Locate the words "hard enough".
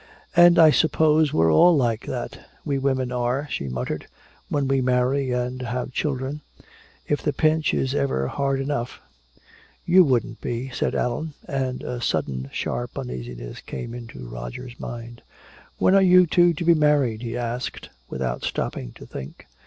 8.25-8.99